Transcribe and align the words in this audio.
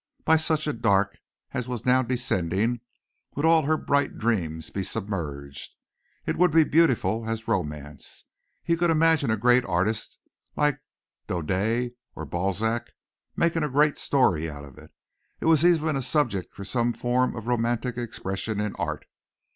By 0.25 0.35
such 0.35 0.65
a 0.65 0.73
dark 0.73 1.19
as 1.51 1.67
was 1.67 1.85
now 1.85 2.01
descending 2.01 2.79
would 3.35 3.45
all 3.45 3.61
her 3.65 3.77
bright 3.77 4.17
dreams 4.17 4.71
be 4.71 4.81
submerged. 4.81 5.75
It 6.25 6.37
would 6.37 6.49
be 6.49 6.63
beautiful 6.63 7.29
as 7.29 7.47
romance. 7.47 8.25
He 8.63 8.75
could 8.75 8.89
imagine 8.89 9.29
a 9.29 9.37
great 9.37 9.63
artist 9.63 10.17
like 10.55 10.79
Daudet 11.27 11.91
or 12.15 12.25
Balzac 12.25 12.87
making 13.35 13.61
a 13.61 13.69
great 13.69 13.99
story 13.99 14.49
out 14.49 14.65
of 14.65 14.79
it. 14.79 14.91
It 15.39 15.45
was 15.45 15.63
even 15.63 15.95
a 15.95 16.01
subject 16.01 16.55
for 16.55 16.65
some 16.65 16.93
form 16.93 17.35
of 17.35 17.45
romantic 17.45 17.95
expression 17.95 18.59
in 18.59 18.75
art. 18.77 19.05